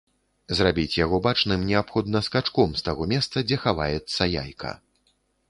Зрабіць 0.59 0.95
яго 1.05 1.19
бачным 1.27 1.65
неабходна 1.71 2.21
скачком 2.29 2.73
з 2.81 2.83
таго 2.89 3.03
месца, 3.13 3.45
дзе 3.53 3.61
хаваецца 3.67 4.31
яйка. 4.43 4.71